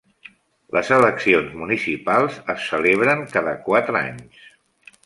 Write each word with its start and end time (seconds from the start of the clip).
Les 0.77 0.89
eleccions 0.95 1.53
municipals 1.65 2.41
es 2.55 2.67
celebren 2.73 3.23
cada 3.37 3.57
quatre 3.69 4.05
anys. 4.11 4.47